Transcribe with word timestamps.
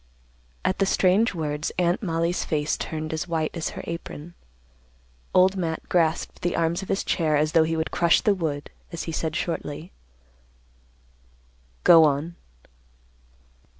At 0.65 0.79
the 0.79 0.87
strange 0.87 1.35
words, 1.35 1.71
Aunt 1.77 2.01
Mollie's 2.01 2.43
face 2.43 2.75
turned 2.75 3.13
as 3.13 3.27
white 3.27 3.55
as 3.55 3.69
her 3.77 3.83
apron. 3.85 4.33
Old 5.31 5.55
Matt 5.55 5.87
grasped 5.89 6.41
the 6.41 6.55
arms 6.55 6.81
of 6.81 6.89
his 6.89 7.03
chair, 7.03 7.37
as 7.37 7.51
though 7.51 7.61
he 7.61 7.77
would 7.77 7.91
crush 7.91 8.19
the 8.21 8.33
wood, 8.33 8.71
as 8.91 9.03
he 9.03 9.11
said 9.11 9.35
shortly, 9.35 9.91
"Go 11.83 12.03
on." 12.05 12.35